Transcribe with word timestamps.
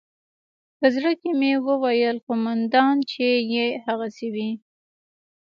په 0.77 0.87
زړه 0.95 1.11
کښې 1.19 1.31
مې 1.39 1.53
وويل 1.67 2.17
قومندان 2.27 2.95
چې 3.11 3.27
يې 3.53 3.67
هغسې 3.85 4.27
وي. 4.35 4.51